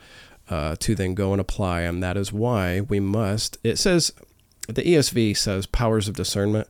uh, 0.49 0.75
to 0.79 0.95
then 0.95 1.13
go 1.13 1.31
and 1.31 1.39
apply, 1.39 1.81
and 1.81 2.01
that 2.01 2.17
is 2.17 2.33
why 2.33 2.81
we 2.81 2.99
must. 2.99 3.59
It 3.63 3.77
says 3.77 4.11
the 4.67 4.81
ESV 4.81 5.37
says 5.37 5.67
powers 5.67 6.07
of 6.07 6.15
discernment. 6.15 6.67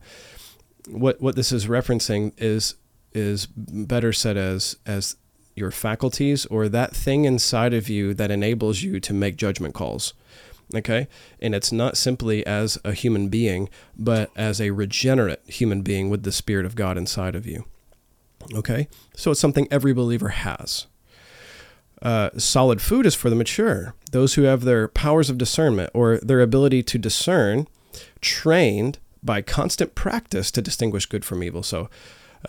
What 0.89 1.21
what 1.21 1.37
this 1.37 1.53
is 1.53 1.67
referencing 1.67 2.33
is 2.37 2.75
is 3.15 3.47
better 3.47 4.13
said 4.13 4.37
as 4.37 4.75
as 4.85 5.15
your 5.55 5.71
faculties 5.71 6.45
or 6.47 6.67
that 6.67 6.95
thing 6.95 7.25
inside 7.25 7.73
of 7.73 7.87
you 7.87 8.13
that 8.13 8.29
enables 8.29 8.81
you 8.81 8.99
to 8.99 9.13
make 9.13 9.37
judgment 9.37 9.73
calls. 9.73 10.13
Okay? 10.73 11.07
And 11.39 11.55
it's 11.55 11.71
not 11.71 11.95
simply 11.95 12.45
as 12.45 12.77
a 12.83 12.93
human 12.93 13.29
being, 13.29 13.69
but 13.97 14.31
as 14.35 14.59
a 14.59 14.71
regenerate 14.71 15.41
human 15.47 15.81
being 15.81 16.09
with 16.09 16.23
the 16.23 16.31
Spirit 16.31 16.65
of 16.65 16.75
God 16.75 16.97
inside 16.97 17.35
of 17.35 17.45
you. 17.45 17.65
Okay? 18.53 18.87
So 19.15 19.31
it's 19.31 19.39
something 19.39 19.67
every 19.71 19.93
believer 19.93 20.29
has. 20.29 20.87
Uh, 22.01 22.29
solid 22.37 22.81
food 22.81 23.05
is 23.05 23.15
for 23.15 23.29
the 23.29 23.35
mature, 23.35 23.95
those 24.11 24.33
who 24.33 24.43
have 24.43 24.63
their 24.63 24.87
powers 24.87 25.29
of 25.29 25.37
discernment 25.37 25.89
or 25.93 26.17
their 26.17 26.41
ability 26.41 26.83
to 26.83 26.97
discern 26.97 27.67
trained 28.19 28.99
by 29.23 29.41
constant 29.41 29.95
practice 29.95 30.51
to 30.51 30.61
distinguish 30.61 31.05
good 31.05 31.23
from 31.23 31.41
evil. 31.41 31.63
So 31.63 31.89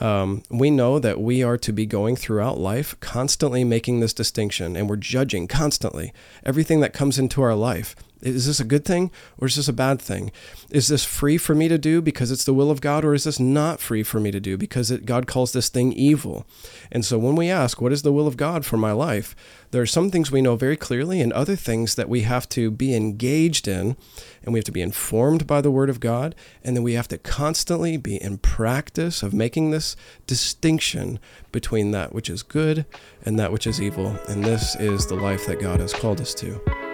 um, 0.00 0.42
we 0.50 0.70
know 0.70 0.98
that 0.98 1.20
we 1.20 1.42
are 1.42 1.58
to 1.58 1.72
be 1.72 1.86
going 1.86 2.16
throughout 2.16 2.58
life 2.58 2.98
constantly 3.00 3.64
making 3.64 4.00
this 4.00 4.12
distinction 4.12 4.76
and 4.76 4.88
we're 4.88 4.96
judging 4.96 5.48
constantly 5.48 6.12
everything 6.44 6.80
that 6.80 6.92
comes 6.92 7.18
into 7.18 7.42
our 7.42 7.54
life. 7.54 7.96
Is 8.22 8.46
this 8.46 8.60
a 8.60 8.64
good 8.64 8.84
thing 8.84 9.10
or 9.38 9.46
is 9.46 9.56
this 9.56 9.68
a 9.68 9.74
bad 9.74 10.00
thing? 10.00 10.32
Is 10.70 10.88
this 10.88 11.04
free 11.04 11.36
for 11.36 11.54
me 11.54 11.68
to 11.68 11.76
do 11.76 12.00
because 12.00 12.30
it's 12.30 12.44
the 12.44 12.54
will 12.54 12.70
of 12.70 12.80
God 12.80 13.04
or 13.04 13.12
is 13.12 13.24
this 13.24 13.38
not 13.38 13.78
free 13.78 14.02
for 14.02 14.18
me 14.18 14.30
to 14.30 14.40
do 14.40 14.56
because 14.56 14.90
it, 14.90 15.04
God 15.04 15.26
calls 15.26 15.52
this 15.52 15.68
thing 15.68 15.92
evil? 15.92 16.46
And 16.90 17.04
so 17.04 17.18
when 17.18 17.36
we 17.36 17.50
ask, 17.50 17.80
what 17.80 17.92
is 17.92 18.02
the 18.02 18.12
will 18.12 18.26
of 18.26 18.38
God 18.38 18.64
for 18.64 18.78
my 18.78 18.92
life? 18.92 19.36
There 19.70 19.82
are 19.82 19.86
some 19.86 20.10
things 20.10 20.32
we 20.32 20.40
know 20.40 20.56
very 20.56 20.76
clearly 20.76 21.20
and 21.20 21.32
other 21.32 21.56
things 21.56 21.94
that 21.96 22.08
we 22.08 22.22
have 22.22 22.48
to 22.50 22.70
be 22.70 22.96
engaged 22.96 23.68
in 23.68 23.96
and 24.42 24.52
we 24.52 24.58
have 24.58 24.64
to 24.64 24.72
be 24.72 24.80
informed 24.80 25.46
by 25.46 25.60
the 25.60 25.70
Word 25.70 25.90
of 25.90 26.00
God. 26.00 26.34
And 26.64 26.74
then 26.74 26.82
we 26.82 26.94
have 26.94 27.08
to 27.08 27.18
constantly 27.18 27.98
be 27.98 28.16
in 28.16 28.38
practice 28.38 29.22
of 29.22 29.34
making 29.34 29.72
this 29.72 29.94
distinction 30.26 31.18
between 31.52 31.90
that 31.90 32.14
which 32.14 32.30
is 32.30 32.42
good 32.42 32.86
and 33.24 33.38
that 33.38 33.52
which 33.52 33.66
is 33.66 33.80
evil. 33.80 34.18
And 34.28 34.42
this 34.42 34.74
is 34.76 35.06
the 35.06 35.16
life 35.16 35.46
that 35.46 35.60
God 35.60 35.80
has 35.80 35.92
called 35.92 36.20
us 36.20 36.32
to. 36.34 36.85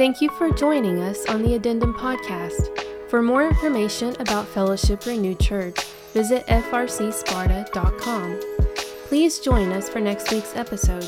Thank 0.00 0.22
you 0.22 0.30
for 0.30 0.50
joining 0.50 0.98
us 1.02 1.26
on 1.26 1.42
the 1.42 1.56
Addendum 1.56 1.92
Podcast. 1.92 2.70
For 3.10 3.20
more 3.20 3.46
information 3.46 4.16
about 4.18 4.48
Fellowship 4.48 5.04
Renewed 5.04 5.38
Church, 5.38 5.78
visit 6.14 6.46
frcsparta.com. 6.46 8.40
Please 9.08 9.40
join 9.40 9.72
us 9.72 9.90
for 9.90 10.00
next 10.00 10.32
week's 10.32 10.56
episode. 10.56 11.04